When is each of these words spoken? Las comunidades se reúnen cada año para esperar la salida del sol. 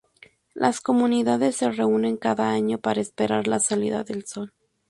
Las 0.55 0.81
comunidades 0.81 1.55
se 1.57 1.71
reúnen 1.71 2.17
cada 2.17 2.49
año 2.49 2.79
para 2.79 3.01
esperar 3.01 3.45
la 3.47 3.59
salida 3.59 4.03
del 4.03 4.25
sol. 4.25 4.51